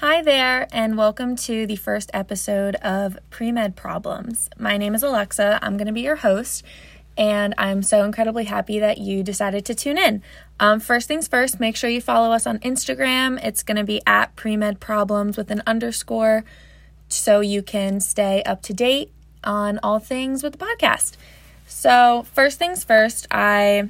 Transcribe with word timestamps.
Hi 0.00 0.20
there, 0.20 0.68
and 0.72 0.98
welcome 0.98 1.36
to 1.36 1.66
the 1.66 1.76
first 1.76 2.10
episode 2.12 2.74
of 2.76 3.16
Pre 3.30 3.50
Med 3.50 3.76
Problems. 3.76 4.50
My 4.58 4.76
name 4.76 4.94
is 4.94 5.02
Alexa. 5.02 5.58
I'm 5.62 5.78
going 5.78 5.86
to 5.86 5.92
be 5.94 6.02
your 6.02 6.16
host, 6.16 6.62
and 7.16 7.54
I'm 7.56 7.82
so 7.82 8.04
incredibly 8.04 8.44
happy 8.44 8.78
that 8.78 8.98
you 8.98 9.22
decided 9.22 9.64
to 9.64 9.74
tune 9.74 9.96
in. 9.96 10.22
Um, 10.60 10.80
first 10.80 11.08
things 11.08 11.26
first, 11.28 11.58
make 11.60 11.76
sure 11.76 11.88
you 11.88 12.02
follow 12.02 12.30
us 12.32 12.46
on 12.46 12.58
Instagram. 12.58 13.42
It's 13.42 13.62
going 13.62 13.78
to 13.78 13.84
be 13.84 14.02
at 14.06 14.36
Pre 14.36 14.54
Med 14.54 14.80
Problems 14.80 15.38
with 15.38 15.50
an 15.50 15.62
underscore 15.66 16.44
so 17.08 17.40
you 17.40 17.62
can 17.62 17.98
stay 18.00 18.42
up 18.42 18.60
to 18.64 18.74
date 18.74 19.10
on 19.44 19.80
all 19.82 19.98
things 19.98 20.42
with 20.42 20.58
the 20.58 20.58
podcast. 20.58 21.16
So, 21.66 22.26
first 22.34 22.58
things 22.58 22.84
first, 22.84 23.26
I 23.30 23.88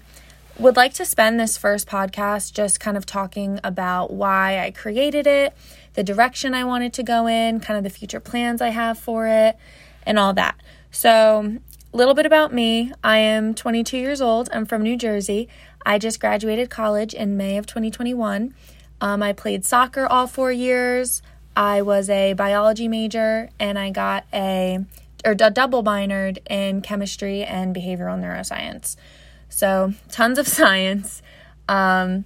would 0.59 0.77
like 0.77 0.95
to 0.95 1.05
spend 1.05 1.39
this 1.39 1.59
first 1.59 1.87
podcast 1.87 2.55
just 2.55 2.81
kind 2.81 2.97
of 2.97 3.05
talking 3.05 3.61
about 3.63 4.13
why 4.13 4.61
I 4.61 4.71
created 4.71 5.27
it, 5.27 5.55
the 5.95 6.03
direction 6.03 6.55
I 6.55 6.65
wanted 6.65 6.93
to 6.95 7.03
go 7.03 7.27
in, 7.27 7.61
kind 7.61 7.77
of 7.77 7.85
the 7.85 7.91
future 7.91 8.21
plans 8.21 8.63
I 8.63 8.71
have 8.71 8.99
for 8.99 9.27
it, 9.27 9.57
and 10.05 10.19
all 10.19 10.33
that. 10.35 10.57
So, 10.91 11.59
a 11.93 11.97
little 11.97 12.15
bit 12.15 12.27
about 12.27 12.53
me 12.53 12.93
I 13.05 13.19
am 13.19 13.55
22 13.55 13.99
years 13.99 14.21
old, 14.21 14.49
I'm 14.53 14.67
from 14.67 14.83
New 14.83 14.97
Jersey. 14.97 15.49
I 15.85 15.99
just 15.99 16.21
graduated 16.21 16.71
college 16.71 17.15
in 17.15 17.37
May 17.37 17.59
of 17.59 17.67
2021. 17.67 18.55
Um, 19.01 19.23
I 19.23 19.33
played 19.33 19.65
soccer 19.65 20.07
all 20.07 20.27
four 20.27 20.51
years. 20.51 21.23
I 21.55 21.83
was 21.83 22.11
a 22.11 22.33
biology 22.33 22.89
major 22.89 23.51
and 23.59 23.79
I 23.79 23.91
got 23.91 24.25
a 24.33 24.85
or 25.25 25.33
a 25.33 25.51
double 25.51 25.83
minored 25.83 26.39
in 26.49 26.83
chemistry 26.83 27.45
and 27.45 27.75
behavioral 27.75 28.19
neuroscience. 28.21 28.97
So, 29.49 29.95
tons 30.11 30.39
of 30.39 30.49
science. 30.59 31.23
Um, 31.69 32.25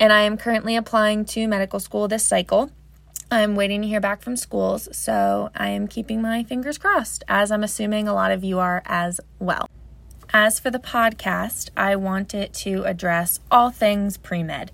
and 0.00 0.12
I 0.12 0.22
am 0.22 0.36
currently 0.36 0.76
applying 0.76 1.24
to 1.26 1.48
medical 1.48 1.80
school 1.80 2.08
this 2.08 2.26
cycle. 2.26 2.70
I'm 3.30 3.56
waiting 3.56 3.82
to 3.82 3.88
hear 3.88 4.00
back 4.00 4.22
from 4.22 4.36
schools, 4.36 4.88
so 4.96 5.50
I 5.54 5.68
am 5.68 5.86
keeping 5.86 6.22
my 6.22 6.44
fingers 6.44 6.78
crossed, 6.78 7.24
as 7.28 7.50
I'm 7.50 7.62
assuming 7.62 8.08
a 8.08 8.14
lot 8.14 8.30
of 8.30 8.42
you 8.42 8.58
are 8.58 8.82
as 8.86 9.20
well. 9.38 9.68
As 10.32 10.58
for 10.60 10.70
the 10.70 10.78
podcast, 10.78 11.70
I 11.76 11.96
want 11.96 12.32
it 12.34 12.54
to 12.54 12.84
address 12.84 13.40
all 13.50 13.70
things 13.70 14.16
pre 14.16 14.42
med 14.42 14.70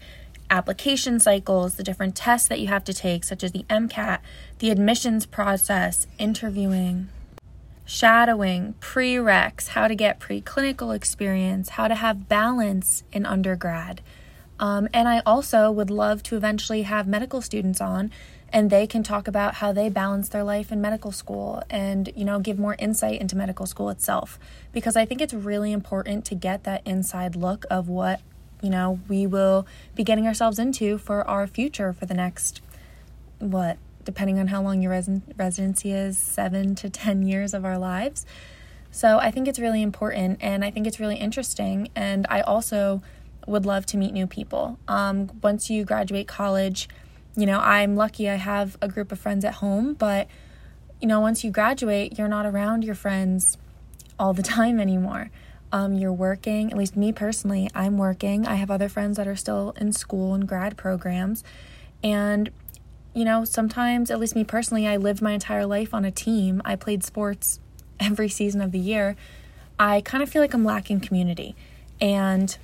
application 0.50 1.19
cycles, 1.19 1.77
the 1.77 1.83
different 1.83 2.14
tests 2.14 2.47
that 2.48 2.61
you 2.61 2.69
have 2.69 2.84
to 2.84 2.92
take, 2.92 3.25
such 3.25 3.42
as 3.42 3.52
the 3.52 3.64
MCAT, 3.70 4.20
the 4.58 4.70
admissions 4.70 5.27
process, 5.27 6.06
interviewing, 6.19 7.08
shadowing, 7.84 8.74
prereqs, 8.80 9.68
how 9.68 9.88
to 9.88 9.94
get 9.94 10.20
preclinical 10.20 10.94
experience, 10.94 11.70
how 11.70 11.88
to 11.88 11.94
have 11.94 12.28
balance 12.28 13.04
in 13.12 13.27
undergrad. 13.27 14.00
Um, 14.58 14.88
and 14.94 15.08
I 15.08 15.20
also 15.27 15.70
would 15.70 15.90
love 15.90 16.22
to 16.24 16.36
eventually 16.36 16.82
have 16.82 17.06
medical 17.06 17.42
students 17.42 17.80
on 17.80 18.10
and 18.55 18.70
they 18.70 18.86
can 18.86 19.02
talk 19.02 19.27
about 19.27 19.56
how 19.56 19.72
they 19.72 19.88
balance 19.88 20.28
their 20.28 20.44
life 20.44 20.70
in 20.70 20.80
medical 20.80 21.10
school 21.10 21.64
and 21.68 22.10
you 22.14 22.24
know 22.24 22.38
give 22.38 22.56
more 22.56 22.77
insight 22.78 23.20
into 23.20 23.36
medical 23.36 23.66
school 23.66 23.90
itself 23.90 24.38
because 24.72 24.94
i 24.94 25.05
think 25.05 25.20
it's 25.20 25.34
really 25.34 25.72
important 25.72 26.24
to 26.24 26.36
get 26.36 26.62
that 26.62 26.80
inside 26.86 27.34
look 27.34 27.66
of 27.68 27.88
what 27.88 28.20
you 28.62 28.70
know 28.70 29.00
we 29.08 29.27
will 29.27 29.66
be 29.96 30.05
getting 30.05 30.27
ourselves 30.27 30.58
into 30.58 30.96
for 30.96 31.27
our 31.28 31.48
future 31.48 31.92
for 31.92 32.06
the 32.06 32.14
next 32.14 32.62
what 33.40 33.77
depending 34.05 34.38
on 34.38 34.48
how 34.48 34.62
long 34.62 34.83
your 34.83 34.92
res- 34.92 35.20
residency 35.36 35.92
is, 35.92 36.19
seven 36.19 36.74
to 36.77 36.91
10 36.91 37.22
years 37.22 37.55
of 37.55 37.64
our 37.64 37.78
lives. 37.78 38.27
So 38.91 39.19
I 39.19 39.30
think 39.30 39.48
it's 39.48 39.58
really 39.58 39.83
important 39.83 40.38
and 40.41 40.64
I 40.64 40.70
think 40.70 40.86
it's 40.86 41.00
really 41.00 41.16
interesting. 41.16 41.88
And 41.96 42.27
I 42.30 42.42
also 42.42 43.02
would 43.46 43.66
love 43.66 43.86
to 43.86 43.96
meet 43.96 44.12
new 44.12 44.27
people. 44.27 44.78
Um, 44.86 45.30
once 45.42 45.69
you 45.69 45.84
graduate 45.84 46.28
college, 46.28 46.88
you 47.36 47.46
know, 47.46 47.58
I'm 47.58 47.96
lucky 47.96 48.28
I 48.28 48.36
have 48.36 48.77
a 48.80 48.88
group 48.88 49.11
of 49.11 49.19
friends 49.19 49.44
at 49.44 49.55
home, 49.55 49.94
but, 49.94 50.28
you 51.00 51.08
know, 51.08 51.20
once 51.20 51.42
you 51.42 51.50
graduate, 51.50 52.18
you're 52.18 52.28
not 52.28 52.46
around 52.46 52.84
your 52.84 52.94
friends 52.94 53.58
all 54.18 54.33
the 54.33 54.42
time 54.58 54.78
anymore. 54.78 55.30
Um, 55.73 55.95
you're 55.95 56.12
working, 56.12 56.70
at 56.70 56.79
least 56.79 56.96
me 56.96 57.11
personally, 57.11 57.68
I'm 57.74 57.98
working. 57.98 58.46
I 58.46 58.55
have 58.55 58.70
other 58.70 58.89
friends 58.89 59.17
that 59.17 59.27
are 59.27 59.34
still 59.34 59.74
in 59.77 59.92
school 59.92 60.33
and 60.33 60.46
grad 60.46 60.77
programs. 60.77 61.42
And 62.05 62.50
you 63.14 63.25
know, 63.25 63.45
sometimes, 63.45 64.11
at 64.11 64.19
least 64.19 64.35
me 64.35 64.45
personally, 64.45 64.86
I 64.86 64.97
lived 64.97 65.23
my 65.23 65.33
entire 65.33 65.67
life 65.67 65.95
on 65.95 66.05
a 66.05 66.11
team. 66.11 66.61
I 66.64 66.75
played 66.77 67.05
sports 67.05 67.61
every 68.01 68.29
season 68.29 68.61
of 68.61 68.73
the 68.73 68.79
year. 68.79 69.17
I 69.79 70.01
kind 70.01 70.23
of 70.23 70.29
feel 70.29 70.42
like 70.42 70.52
I'm 70.52 70.64
lacking 70.64 71.01
community. 71.01 71.55
And 72.01 72.57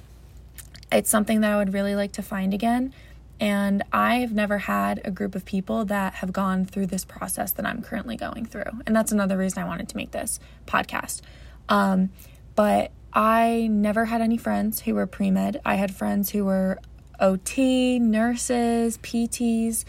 it's 0.90 1.08
something 1.08 1.40
that 1.40 1.52
I 1.52 1.56
would 1.56 1.72
really 1.72 1.94
like 1.94 2.12
to 2.12 2.22
find 2.22 2.52
again. 2.52 2.92
And 3.38 3.82
I've 3.92 4.32
never 4.32 4.58
had 4.58 5.00
a 5.04 5.10
group 5.10 5.34
of 5.34 5.44
people 5.44 5.84
that 5.86 6.14
have 6.14 6.32
gone 6.32 6.66
through 6.66 6.86
this 6.86 7.04
process 7.04 7.52
that 7.52 7.64
I'm 7.64 7.80
currently 7.80 8.16
going 8.16 8.44
through. 8.44 8.82
And 8.86 8.94
that's 8.94 9.12
another 9.12 9.38
reason 9.38 9.62
I 9.62 9.66
wanted 9.66 9.88
to 9.88 9.96
make 9.96 10.10
this 10.10 10.40
podcast. 10.66 11.22
Um, 11.68 12.10
but 12.54 12.90
I 13.12 13.68
never 13.70 14.06
had 14.06 14.20
any 14.20 14.36
friends 14.36 14.80
who 14.80 14.94
were 14.94 15.06
pre 15.06 15.30
med. 15.30 15.60
I 15.64 15.76
had 15.76 15.94
friends 15.94 16.30
who 16.30 16.44
were 16.44 16.78
OT, 17.18 17.98
nurses, 17.98 18.98
PTs 18.98 19.84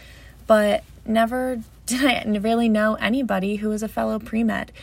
but 0.52 0.84
never 1.06 1.64
did 1.86 2.04
I 2.04 2.26
really 2.26 2.68
know 2.68 2.96
anybody 2.96 3.56
who 3.56 3.70
was 3.70 3.82
a 3.84 3.88
fellow 3.88 4.20
pre 4.20 4.44
med. 4.44 4.74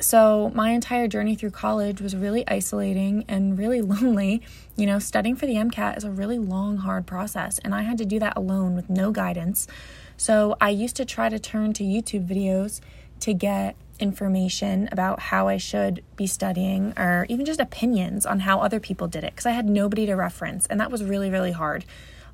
So, 0.00 0.50
my 0.56 0.70
entire 0.70 1.06
journey 1.06 1.36
through 1.36 1.52
college 1.52 2.00
was 2.00 2.16
really 2.16 2.42
isolating 2.48 3.24
and 3.28 3.56
really 3.56 3.80
lonely. 3.94 4.42
You 4.74 4.86
know, 4.86 4.98
studying 4.98 5.36
for 5.36 5.46
the 5.46 5.54
MCAT 5.54 5.96
is 5.96 6.02
a 6.02 6.10
really 6.10 6.40
long, 6.40 6.78
hard 6.78 7.06
process, 7.06 7.60
and 7.60 7.76
I 7.76 7.82
had 7.82 7.96
to 7.98 8.04
do 8.04 8.18
that 8.18 8.36
alone 8.36 8.74
with 8.74 8.90
no 8.90 9.12
guidance. 9.12 9.68
So, 10.16 10.56
I 10.60 10.70
used 10.70 10.96
to 10.96 11.04
try 11.04 11.28
to 11.28 11.38
turn 11.38 11.74
to 11.74 11.84
YouTube 11.84 12.26
videos 12.26 12.80
to 13.20 13.34
get 13.34 13.76
information 14.00 14.88
about 14.90 15.20
how 15.20 15.46
I 15.46 15.58
should 15.58 16.02
be 16.16 16.26
studying 16.26 16.92
or 16.96 17.24
even 17.28 17.46
just 17.46 17.60
opinions 17.60 18.26
on 18.26 18.40
how 18.40 18.58
other 18.58 18.80
people 18.80 19.06
did 19.06 19.22
it 19.22 19.30
because 19.30 19.46
I 19.46 19.52
had 19.52 19.68
nobody 19.68 20.06
to 20.06 20.14
reference, 20.16 20.66
and 20.66 20.80
that 20.80 20.90
was 20.90 21.04
really, 21.04 21.30
really 21.30 21.52
hard. 21.52 21.84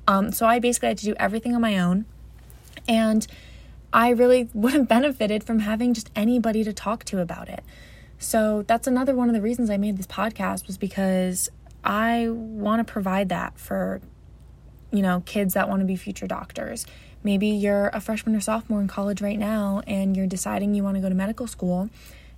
Um, 0.07 0.31
so, 0.31 0.47
I 0.47 0.57
basically 0.57 0.87
had 0.87 0.97
to 0.97 1.05
do 1.05 1.15
everything 1.19 1.53
on 1.53 1.61
my 1.61 1.77
own 1.77 2.05
and 2.87 3.25
I 3.93 4.09
really 4.09 4.49
would 4.53 4.73
have 4.73 4.87
benefited 4.87 5.43
from 5.43 5.59
having 5.59 5.93
just 5.93 6.11
anybody 6.15 6.63
to 6.63 6.73
talk 6.73 7.03
to 7.05 7.19
about 7.19 7.49
it. 7.49 7.63
So 8.17 8.63
that's 8.67 8.87
another 8.87 9.15
one 9.15 9.29
of 9.29 9.35
the 9.35 9.41
reasons 9.41 9.69
I 9.69 9.77
made 9.77 9.97
this 9.97 10.07
podcast 10.07 10.67
was 10.67 10.77
because 10.77 11.49
I 11.83 12.27
want 12.29 12.85
to 12.85 12.91
provide 12.91 13.29
that 13.29 13.57
for 13.57 14.01
you 14.91 15.01
know, 15.01 15.23
kids 15.25 15.53
that 15.53 15.69
want 15.69 15.79
to 15.79 15.85
be 15.85 15.95
future 15.95 16.27
doctors. 16.27 16.85
Maybe 17.23 17.47
you're 17.47 17.87
a 17.93 18.01
freshman 18.01 18.35
or 18.35 18.41
sophomore 18.41 18.81
in 18.81 18.87
college 18.87 19.21
right 19.21 19.39
now 19.39 19.81
and 19.87 20.15
you're 20.15 20.27
deciding 20.27 20.75
you 20.75 20.83
want 20.83 20.95
to 20.95 21.01
go 21.01 21.09
to 21.09 21.15
medical 21.15 21.47
school 21.47 21.89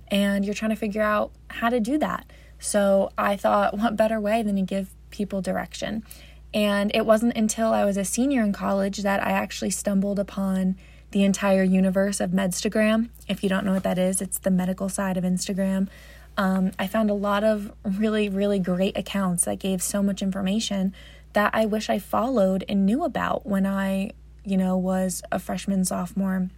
and 0.08 0.44
you're 0.44 0.54
trying 0.54 0.70
to 0.70 0.76
figure 0.76 1.02
out 1.02 1.32
how 1.48 1.68
to 1.68 1.80
do 1.80 1.98
that. 1.98 2.30
So 2.58 3.10
I 3.18 3.36
thought, 3.36 3.76
what 3.78 3.96
better 3.96 4.20
way 4.20 4.42
than 4.42 4.56
to 4.56 4.62
give 4.62 4.94
people 5.10 5.42
direction? 5.42 6.04
And 6.54 6.92
it 6.94 7.04
wasn't 7.04 7.36
until 7.36 7.72
I 7.72 7.84
was 7.84 7.96
a 7.96 8.04
senior 8.04 8.42
in 8.42 8.52
college 8.52 8.98
that 8.98 9.20
I 9.20 9.32
actually 9.32 9.70
stumbled 9.70 10.20
upon 10.20 10.76
the 11.10 11.24
entire 11.24 11.64
universe 11.64 12.20
of 12.20 12.30
Medstagram. 12.30 13.10
If 13.28 13.42
you 13.42 13.48
don't 13.48 13.66
know 13.66 13.72
what 13.72 13.82
that 13.82 13.98
is, 13.98 14.22
it's 14.22 14.38
the 14.38 14.52
medical 14.52 14.88
side 14.88 15.16
of 15.16 15.24
Instagram. 15.24 15.88
Um, 16.36 16.72
I 16.78 16.86
found 16.86 17.10
a 17.10 17.14
lot 17.14 17.44
of 17.44 17.72
really, 17.84 18.28
really 18.28 18.60
great 18.60 18.96
accounts 18.96 19.44
that 19.44 19.58
gave 19.58 19.82
so 19.82 20.02
much 20.02 20.22
information 20.22 20.94
that 21.32 21.50
I 21.52 21.66
wish 21.66 21.90
I 21.90 21.98
followed 21.98 22.64
and 22.68 22.86
knew 22.86 23.04
about 23.04 23.46
when 23.46 23.66
I, 23.66 24.12
you 24.44 24.56
know, 24.56 24.76
was 24.76 25.22
a 25.32 25.38
freshman, 25.38 25.84
sophomore 25.84 26.50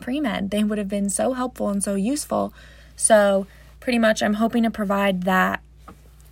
pre 0.00 0.20
med. 0.20 0.50
They 0.50 0.64
would 0.64 0.78
have 0.78 0.88
been 0.88 1.10
so 1.10 1.32
helpful 1.32 1.68
and 1.68 1.82
so 1.82 1.94
useful. 1.94 2.52
So, 2.96 3.46
pretty 3.78 3.98
much, 3.98 4.22
I'm 4.22 4.34
hoping 4.34 4.64
to 4.64 4.70
provide 4.70 5.22
that, 5.22 5.60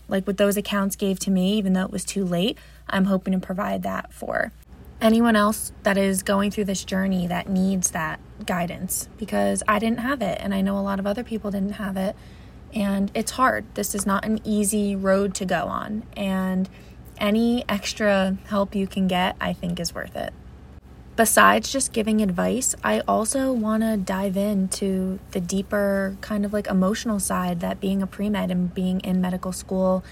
like 0.09 0.27
what 0.27 0.37
those 0.37 0.57
accounts 0.57 0.97
gave 0.97 1.19
to 1.21 1.31
me, 1.31 1.55
even 1.59 1.73
though 1.73 1.85
it 1.85 1.93
was 1.93 2.05
too 2.05 2.25
late. 2.25 2.59
I'm 2.89 3.07
hoping 3.07 3.33
to 3.33 3.39
provide 3.39 3.83
that 3.83 4.13
for. 4.13 4.53
Anyone 5.01 5.37
else 5.37 5.73
that 5.83 5.99
is 5.99 6.23
going 6.23 6.51
through 6.51 6.65
this 6.65 6.85
journey 6.85 7.27
that 7.27 7.49
needs 7.49 7.91
that 7.91 8.19
guidance? 8.47 9.09
Because 9.19 9.63
I 9.69 9.79
didn't 9.79 10.01
have 10.01 10.23
it 10.23 10.39
and 10.41 10.55
I 10.55 10.63
know 10.63 10.79
a 10.79 10.81
lot 10.81 10.99
of 10.99 11.07
other 11.07 11.23
people 11.23 11.51
didn't 11.51 11.73
have 11.73 11.97
it. 11.97 12.17
And 12.75 13.11
it's 13.15 13.33
hard. 13.33 13.67
This 13.75 13.95
is 13.95 14.07
not 14.07 14.25
an 14.25 14.41
easy 14.45 14.97
road 14.97 15.35
to 15.37 15.45
go 15.45 15.67
on. 15.67 16.05
And 16.17 16.69
any 17.19 17.65
extra 17.69 18.37
help 18.47 18.75
you 18.75 18.87
can 18.87 19.07
get 19.07 19.37
I 19.41 19.53
think 19.53 19.81
is 19.81 19.95
worth 19.95 20.17
it. 20.17 20.33
Besides 21.17 21.73
just 21.73 21.95
giving 21.95 22.21
advice, 22.21 22.75
I 22.85 23.01
also 23.01 23.51
want 23.51 23.83
to 23.83 23.97
dive 23.97 24.37
into 24.37 25.19
the 25.31 25.41
deeper 25.41 26.17
kind 26.21 26.45
of 26.45 26.53
like 26.53 26.67
emotional 26.67 27.19
side 27.21 27.61
that 27.61 27.81
being 27.81 28.03
a 28.03 28.07
pre-med 28.07 28.51
and 28.51 28.75
being 28.75 29.01
in 29.01 29.21
medical 29.21 29.53
school 29.53 30.05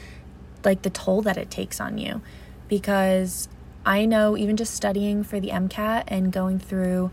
like 0.65 0.81
the 0.81 0.89
toll 0.89 1.21
that 1.23 1.37
it 1.37 1.51
takes 1.51 1.79
on 1.79 1.99
you 1.99 2.23
because 2.69 3.49
I 3.87 4.07
know 4.07 4.37
even 4.37 4.57
just 4.57 4.75
studying 4.75 5.23
for 5.23 5.41
the 5.41 5.51
MCAT 5.51 6.05
and 6.09 6.33
going 6.33 6.59
through 6.59 7.11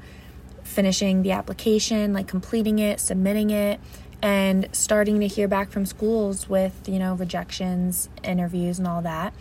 finishing 0.63 1.21
the 1.21 1.31
application, 1.31 2.13
like 2.13 2.27
completing 2.27 2.80
it, 2.80 3.00
submitting 3.00 3.50
it, 3.50 3.80
and 4.21 4.69
starting 4.71 5.19
to 5.19 5.27
hear 5.27 5.48
back 5.48 5.71
from 5.71 5.86
schools 5.86 6.48
with, 6.48 6.88
you 6.88 7.00
know, 7.00 7.15
rejections, 7.15 8.09
interviews, 8.24 8.80
and 8.80 8.88
all 8.88 9.01
that. 9.01 9.33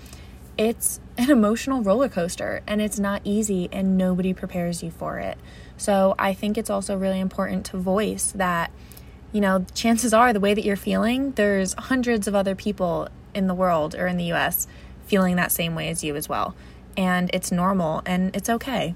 It's 0.59 1.01
an 1.17 1.31
emotional 1.31 1.83
roller 1.83 2.09
coaster 2.09 2.63
and 2.67 2.81
it's 2.81 2.99
not 2.99 3.23
easy 3.25 3.69
and 3.71 3.97
nobody 3.97 4.35
prepares 4.35 4.83
you 4.83 4.91
for 4.91 5.19
it. 5.19 5.39
So 5.77 6.15
I 6.19 6.35
think 6.35 6.59
it's 6.59 6.71
also 6.71 6.97
really 6.97 7.21
important 7.21 7.65
to 7.67 7.79
voice 7.79 8.33
that, 8.33 8.71
you 9.33 9.41
know, 9.41 9.65
chances 9.75 10.13
are 10.13 10.33
the 10.33 10.41
way 10.41 10.55
that 10.55 10.65
you're 10.65 10.77
feeling, 10.77 11.33
there's 11.33 11.75
hundreds 11.75 12.27
of 12.27 12.35
other 12.35 12.55
people 12.55 13.09
in 13.35 13.47
the 13.47 13.55
world 13.55 13.95
or 13.95 14.07
in 14.07 14.17
the 14.17 14.33
US 14.33 14.67
feeling 15.11 15.35
that 15.35 15.51
same 15.51 15.75
way 15.75 15.89
as 15.89 16.05
you 16.05 16.15
as 16.15 16.29
well. 16.29 16.55
And 16.97 17.31
it's 17.33 17.51
normal 17.51 18.01
and 18.07 18.35
it's 18.35 18.49
okay. 18.49 18.95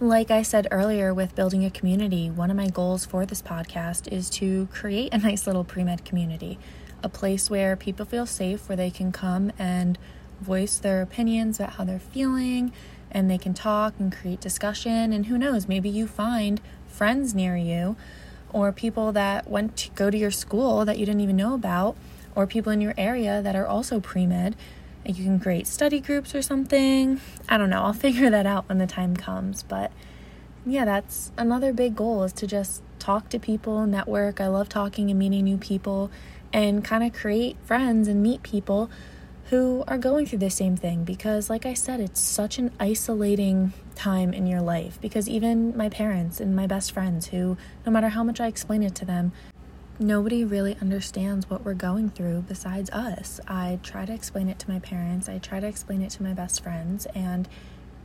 Like 0.00 0.30
I 0.30 0.42
said 0.42 0.68
earlier 0.70 1.12
with 1.12 1.34
building 1.34 1.66
a 1.66 1.70
community, 1.70 2.30
one 2.30 2.50
of 2.50 2.56
my 2.56 2.68
goals 2.68 3.04
for 3.04 3.26
this 3.26 3.42
podcast 3.42 4.10
is 4.10 4.30
to 4.30 4.68
create 4.72 5.12
a 5.12 5.18
nice 5.28 5.46
little 5.46 5.64
pre 5.64 5.84
med 5.84 6.04
community, 6.04 6.58
a 7.02 7.10
place 7.10 7.50
where 7.50 7.76
people 7.76 8.06
feel 8.06 8.24
safe, 8.24 8.68
where 8.68 8.76
they 8.76 8.90
can 8.90 9.12
come 9.12 9.52
and 9.58 9.98
voice 10.40 10.78
their 10.78 11.02
opinions 11.02 11.60
about 11.60 11.74
how 11.74 11.84
they're 11.84 11.98
feeling, 11.98 12.72
and 13.10 13.30
they 13.30 13.38
can 13.38 13.52
talk 13.52 13.94
and 13.98 14.16
create 14.16 14.40
discussion. 14.40 15.12
And 15.12 15.26
who 15.26 15.36
knows, 15.36 15.68
maybe 15.68 15.90
you 15.90 16.06
find 16.06 16.60
friends 16.86 17.34
near 17.34 17.56
you 17.56 17.96
or 18.50 18.72
people 18.72 19.12
that 19.12 19.50
went 19.50 19.76
to 19.76 19.90
go 19.90 20.10
to 20.10 20.16
your 20.16 20.30
school 20.30 20.84
that 20.84 20.98
you 20.98 21.04
didn't 21.04 21.20
even 21.20 21.36
know 21.36 21.54
about, 21.54 21.96
or 22.34 22.46
people 22.46 22.72
in 22.72 22.80
your 22.80 22.94
area 22.96 23.42
that 23.42 23.56
are 23.56 23.66
also 23.66 24.00
pre 24.00 24.26
med 24.26 24.54
you 25.08 25.24
can 25.24 25.40
create 25.40 25.66
study 25.66 26.00
groups 26.00 26.34
or 26.34 26.42
something. 26.42 27.20
I 27.48 27.56
don't 27.56 27.70
know. 27.70 27.82
I'll 27.82 27.92
figure 28.08 28.30
that 28.30 28.46
out 28.46 28.68
when 28.68 28.78
the 28.78 28.86
time 28.86 29.16
comes. 29.16 29.62
But 29.62 29.90
yeah, 30.66 30.84
that's 30.84 31.32
another 31.38 31.72
big 31.72 31.96
goal 31.96 32.22
is 32.24 32.32
to 32.34 32.46
just 32.46 32.82
talk 32.98 33.28
to 33.30 33.38
people, 33.38 33.86
network. 33.86 34.40
I 34.40 34.48
love 34.48 34.68
talking 34.68 35.10
and 35.10 35.18
meeting 35.18 35.44
new 35.44 35.56
people 35.56 36.10
and 36.52 36.84
kind 36.84 37.04
of 37.04 37.12
create 37.12 37.56
friends 37.64 38.08
and 38.08 38.22
meet 38.22 38.42
people 38.42 38.90
who 39.50 39.82
are 39.88 39.96
going 39.96 40.26
through 40.26 40.38
the 40.40 40.50
same 40.50 40.76
thing 40.76 41.04
because 41.04 41.48
like 41.48 41.64
I 41.64 41.72
said, 41.72 42.00
it's 42.00 42.20
such 42.20 42.58
an 42.58 42.70
isolating 42.78 43.72
time 43.94 44.34
in 44.34 44.46
your 44.46 44.60
life 44.60 45.00
because 45.00 45.28
even 45.28 45.76
my 45.76 45.88
parents 45.88 46.38
and 46.38 46.54
my 46.54 46.66
best 46.66 46.92
friends 46.92 47.28
who 47.28 47.56
no 47.86 47.92
matter 47.92 48.10
how 48.10 48.22
much 48.22 48.40
I 48.40 48.46
explain 48.46 48.82
it 48.82 48.94
to 48.96 49.04
them, 49.04 49.32
nobody 49.98 50.44
really 50.44 50.76
understands 50.80 51.50
what 51.50 51.64
we're 51.64 51.74
going 51.74 52.10
through 52.10 52.42
besides 52.42 52.90
us. 52.90 53.40
I 53.48 53.78
try 53.82 54.06
to 54.06 54.12
explain 54.12 54.48
it 54.48 54.58
to 54.60 54.70
my 54.70 54.78
parents, 54.78 55.28
I 55.28 55.38
try 55.38 55.60
to 55.60 55.66
explain 55.66 56.02
it 56.02 56.10
to 56.12 56.22
my 56.22 56.32
best 56.32 56.62
friends, 56.62 57.06
and 57.14 57.48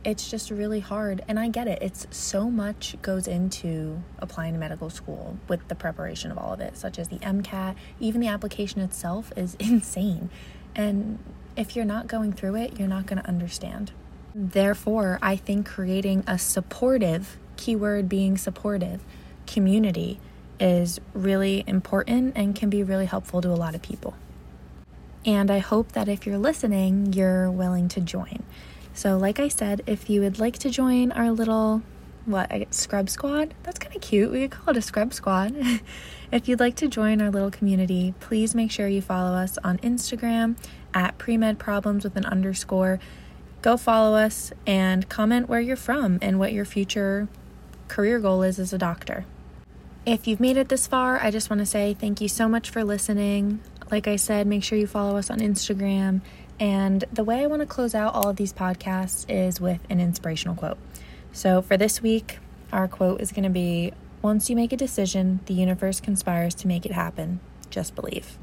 it's 0.04 0.30
just 0.30 0.50
really 0.50 0.80
hard. 0.80 1.22
And 1.28 1.38
I 1.38 1.48
get 1.48 1.66
it, 1.66 1.80
it's 1.80 2.06
so 2.10 2.50
much 2.50 3.00
goes 3.00 3.26
into 3.26 4.02
applying 4.18 4.52
to 4.54 4.58
medical 4.58 4.90
school 4.90 5.38
with 5.48 5.66
the 5.68 5.74
preparation 5.74 6.30
of 6.30 6.38
all 6.38 6.52
of 6.52 6.60
it, 6.60 6.76
such 6.76 6.98
as 6.98 7.08
the 7.08 7.18
MCAT, 7.18 7.76
even 8.00 8.20
the 8.20 8.28
application 8.28 8.80
itself 8.80 9.32
is 9.36 9.54
insane. 9.58 10.30
And 10.74 11.18
if 11.56 11.76
you're 11.76 11.84
not 11.84 12.08
going 12.08 12.32
through 12.32 12.56
it, 12.56 12.78
you're 12.78 12.88
not 12.88 13.06
going 13.06 13.22
to 13.22 13.28
understand. 13.28 13.92
Therefore, 14.34 15.20
I 15.22 15.36
think 15.36 15.66
creating 15.66 16.24
a 16.26 16.38
supportive, 16.38 17.38
keyword 17.56 18.08
being 18.08 18.36
supportive, 18.36 19.04
community 19.46 20.18
is 20.64 20.98
really 21.12 21.62
important 21.66 22.32
and 22.34 22.56
can 22.56 22.70
be 22.70 22.82
really 22.82 23.04
helpful 23.04 23.42
to 23.42 23.50
a 23.50 23.54
lot 23.54 23.74
of 23.74 23.82
people. 23.82 24.14
And 25.26 25.50
I 25.50 25.58
hope 25.58 25.92
that 25.92 26.08
if 26.08 26.26
you're 26.26 26.38
listening, 26.38 27.12
you're 27.12 27.50
willing 27.50 27.86
to 27.88 28.00
join. 28.00 28.42
So, 28.94 29.18
like 29.18 29.38
I 29.38 29.48
said, 29.48 29.82
if 29.86 30.08
you 30.08 30.22
would 30.22 30.38
like 30.38 30.58
to 30.60 30.70
join 30.70 31.12
our 31.12 31.30
little, 31.30 31.82
what, 32.24 32.50
scrub 32.74 33.10
squad? 33.10 33.52
That's 33.62 33.78
kind 33.78 33.94
of 33.94 34.00
cute. 34.00 34.30
We 34.30 34.48
could 34.48 34.52
call 34.52 34.74
it 34.74 34.78
a 34.78 34.82
scrub 34.82 35.12
squad. 35.12 35.54
if 36.32 36.48
you'd 36.48 36.60
like 36.60 36.76
to 36.76 36.88
join 36.88 37.20
our 37.20 37.30
little 37.30 37.50
community, 37.50 38.14
please 38.20 38.54
make 38.54 38.70
sure 38.70 38.88
you 38.88 39.02
follow 39.02 39.36
us 39.36 39.58
on 39.62 39.76
Instagram 39.78 40.56
at 40.94 41.18
premed 41.18 41.58
problems 41.58 42.04
with 42.04 42.16
an 42.16 42.24
underscore. 42.24 43.00
Go 43.60 43.76
follow 43.76 44.16
us 44.16 44.50
and 44.66 45.08
comment 45.10 45.46
where 45.46 45.60
you're 45.60 45.76
from 45.76 46.18
and 46.22 46.38
what 46.38 46.54
your 46.54 46.64
future 46.64 47.28
career 47.88 48.18
goal 48.18 48.42
is 48.42 48.58
as 48.58 48.72
a 48.72 48.78
doctor. 48.78 49.26
If 50.06 50.26
you've 50.28 50.40
made 50.40 50.58
it 50.58 50.68
this 50.68 50.86
far, 50.86 51.18
I 51.18 51.30
just 51.30 51.48
want 51.48 51.60
to 51.60 51.66
say 51.66 51.96
thank 51.98 52.20
you 52.20 52.28
so 52.28 52.46
much 52.46 52.68
for 52.68 52.84
listening. 52.84 53.60
Like 53.90 54.06
I 54.06 54.16
said, 54.16 54.46
make 54.46 54.62
sure 54.62 54.76
you 54.76 54.86
follow 54.86 55.16
us 55.16 55.30
on 55.30 55.38
Instagram. 55.38 56.20
And 56.60 57.04
the 57.10 57.24
way 57.24 57.42
I 57.42 57.46
want 57.46 57.60
to 57.60 57.66
close 57.66 57.94
out 57.94 58.12
all 58.12 58.28
of 58.28 58.36
these 58.36 58.52
podcasts 58.52 59.24
is 59.30 59.62
with 59.62 59.80
an 59.88 60.00
inspirational 60.00 60.56
quote. 60.56 60.76
So 61.32 61.62
for 61.62 61.78
this 61.78 62.02
week, 62.02 62.38
our 62.70 62.86
quote 62.86 63.22
is 63.22 63.32
going 63.32 63.44
to 63.44 63.50
be 63.50 63.92
Once 64.20 64.50
you 64.50 64.56
make 64.56 64.74
a 64.74 64.76
decision, 64.76 65.40
the 65.46 65.54
universe 65.54 66.00
conspires 66.00 66.54
to 66.56 66.68
make 66.68 66.84
it 66.84 66.92
happen. 66.92 67.40
Just 67.70 67.94
believe. 67.94 68.36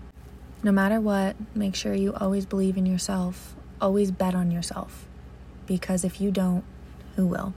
No 0.63 0.71
matter 0.71 0.99
what, 0.99 1.35
make 1.53 1.75
sure 1.75 1.93
you 1.93 2.11
always 2.15 2.47
believe 2.47 2.75
in 2.75 2.87
yourself, 2.87 3.55
always 3.79 4.09
bet 4.09 4.33
on 4.33 4.49
yourself. 4.49 5.07
Because 5.67 6.03
if 6.03 6.19
you 6.19 6.31
don't, 6.31 6.63
who 7.15 7.27
will? 7.27 7.53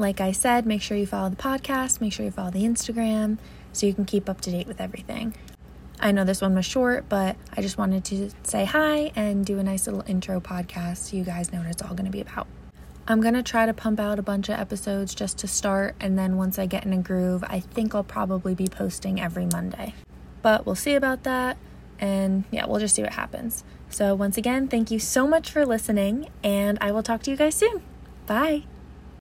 Like 0.00 0.22
I 0.22 0.32
said, 0.32 0.64
make 0.64 0.80
sure 0.80 0.96
you 0.96 1.06
follow 1.06 1.28
the 1.28 1.36
podcast, 1.36 2.00
make 2.00 2.14
sure 2.14 2.24
you 2.24 2.30
follow 2.30 2.50
the 2.50 2.62
Instagram 2.62 3.36
so 3.74 3.84
you 3.84 3.92
can 3.92 4.06
keep 4.06 4.30
up 4.30 4.40
to 4.40 4.50
date 4.50 4.66
with 4.66 4.80
everything. 4.80 5.34
I 6.00 6.10
know 6.10 6.24
this 6.24 6.40
one 6.40 6.54
was 6.54 6.64
short, 6.64 7.06
but 7.10 7.36
I 7.54 7.60
just 7.60 7.76
wanted 7.76 8.02
to 8.06 8.30
say 8.42 8.64
hi 8.64 9.12
and 9.14 9.44
do 9.44 9.58
a 9.58 9.62
nice 9.62 9.86
little 9.86 10.02
intro 10.06 10.40
podcast 10.40 11.10
so 11.10 11.18
you 11.18 11.22
guys 11.22 11.52
know 11.52 11.58
what 11.58 11.68
it's 11.68 11.82
all 11.82 11.90
going 11.90 12.06
to 12.06 12.10
be 12.10 12.22
about. 12.22 12.46
I'm 13.06 13.20
going 13.20 13.34
to 13.34 13.42
try 13.42 13.66
to 13.66 13.74
pump 13.74 14.00
out 14.00 14.18
a 14.18 14.22
bunch 14.22 14.48
of 14.48 14.58
episodes 14.58 15.14
just 15.14 15.36
to 15.38 15.46
start, 15.46 15.96
and 16.00 16.18
then 16.18 16.38
once 16.38 16.58
I 16.58 16.64
get 16.64 16.86
in 16.86 16.94
a 16.94 17.02
groove, 17.02 17.44
I 17.46 17.60
think 17.60 17.94
I'll 17.94 18.02
probably 18.02 18.54
be 18.54 18.68
posting 18.68 19.20
every 19.20 19.44
Monday. 19.52 19.94
But 20.40 20.64
we'll 20.64 20.76
see 20.76 20.94
about 20.94 21.24
that, 21.24 21.58
and 21.98 22.44
yeah, 22.50 22.64
we'll 22.64 22.80
just 22.80 22.94
see 22.94 23.02
what 23.02 23.12
happens. 23.12 23.64
So, 23.90 24.14
once 24.14 24.38
again, 24.38 24.66
thank 24.66 24.90
you 24.90 24.98
so 24.98 25.28
much 25.28 25.50
for 25.50 25.66
listening, 25.66 26.30
and 26.42 26.78
I 26.80 26.90
will 26.90 27.02
talk 27.02 27.22
to 27.24 27.30
you 27.30 27.36
guys 27.36 27.54
soon. 27.54 27.82
Bye. 28.24 28.62